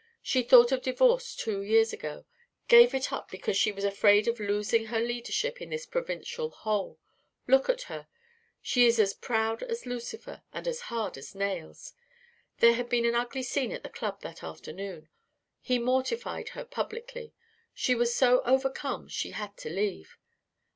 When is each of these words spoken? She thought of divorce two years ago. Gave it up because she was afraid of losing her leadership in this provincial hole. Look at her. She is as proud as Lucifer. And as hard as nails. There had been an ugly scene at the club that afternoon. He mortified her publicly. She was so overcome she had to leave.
She 0.23 0.41
thought 0.41 0.71
of 0.71 0.81
divorce 0.81 1.35
two 1.35 1.61
years 1.61 1.93
ago. 1.93 2.25
Gave 2.67 2.95
it 2.95 3.13
up 3.13 3.29
because 3.29 3.55
she 3.55 3.71
was 3.71 3.83
afraid 3.83 4.27
of 4.27 4.39
losing 4.39 4.85
her 4.85 4.99
leadership 4.99 5.61
in 5.61 5.69
this 5.69 5.85
provincial 5.85 6.49
hole. 6.49 6.97
Look 7.45 7.69
at 7.69 7.83
her. 7.83 8.07
She 8.63 8.87
is 8.87 8.97
as 8.97 9.13
proud 9.13 9.61
as 9.61 9.85
Lucifer. 9.85 10.41
And 10.51 10.67
as 10.67 10.79
hard 10.89 11.19
as 11.19 11.35
nails. 11.35 11.93
There 12.61 12.73
had 12.73 12.89
been 12.89 13.05
an 13.05 13.13
ugly 13.13 13.43
scene 13.43 13.71
at 13.73 13.83
the 13.83 13.89
club 13.89 14.21
that 14.21 14.41
afternoon. 14.43 15.07
He 15.59 15.77
mortified 15.77 16.49
her 16.57 16.65
publicly. 16.65 17.35
She 17.75 17.93
was 17.93 18.11
so 18.15 18.41
overcome 18.43 19.07
she 19.07 19.29
had 19.29 19.55
to 19.57 19.69
leave. 19.69 20.17